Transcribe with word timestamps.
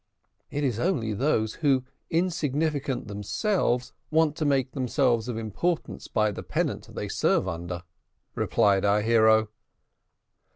"It 0.49 0.63
is 0.63 0.79
only 0.79 1.13
those 1.13 1.53
who, 1.61 1.83
insignificant 2.09 3.07
themselves, 3.07 3.93
want 4.09 4.35
to 4.37 4.45
make 4.45 4.71
themselves 4.71 5.27
of 5.27 5.37
importance 5.37 6.07
by 6.07 6.31
the 6.31 6.41
pennant 6.41 6.95
they 6.95 7.07
serve 7.07 7.47
under," 7.47 7.83
replied 8.33 8.83
our 8.83 9.01
hero. 9.03 9.49